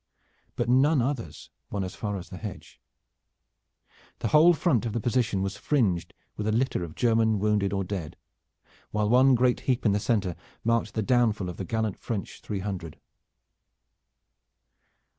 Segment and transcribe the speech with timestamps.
[0.55, 2.81] But none others won as far as the hedge.
[4.17, 7.83] The whole front of the position was fringed with a litter of German wounded or
[7.83, 8.17] dead,
[8.89, 12.61] while one great heap in the center marked the downfall of the gallant French three
[12.61, 12.99] hundred.